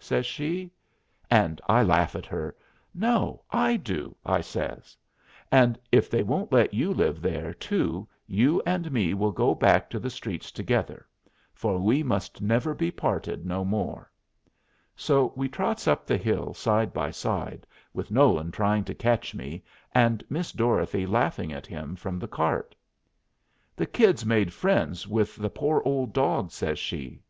[0.00, 0.72] says she.
[1.30, 2.56] And I laugh at her.
[2.92, 4.96] "No; I do," I says.
[5.52, 9.88] "And if they won't let you live there, too, you and me will go back
[9.90, 11.06] to the streets together,
[11.52, 14.10] for we must never be parted no more."
[14.96, 19.62] So we trots up the hill side by side, with Nolan trying to catch me,
[19.92, 22.74] and Miss Dorothy laughing at him from the cart.
[23.76, 27.22] "The Kid's made friends with the poor old dog," says she.